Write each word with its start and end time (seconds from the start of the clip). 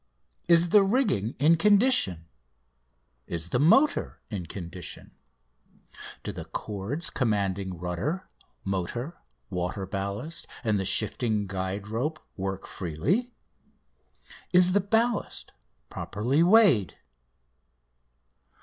Is 0.47 0.69
the 0.69 0.81
rigging 0.81 1.35
in 1.37 1.57
condition? 1.57 2.25
Is 3.27 3.51
the 3.51 3.59
motor 3.59 4.19
in 4.31 4.47
condition? 4.47 5.11
Do 6.23 6.31
the 6.31 6.45
cords 6.45 7.11
commanding 7.11 7.77
rudder, 7.77 8.27
motor, 8.63 9.21
water 9.51 9.85
ballast, 9.85 10.47
and 10.63 10.79
the 10.79 10.85
shifting 10.85 11.45
guide 11.45 11.87
rope 11.87 12.19
work 12.35 12.65
freely? 12.65 13.35
Is 14.51 14.71
the 14.71 14.81
ballast 14.81 15.53
properly 15.91 16.41
weighed? 16.41 16.97